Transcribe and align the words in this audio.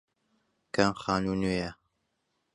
کام 0.75 0.91
خانوو 1.01 1.39
نوێیە؟ 1.41 1.71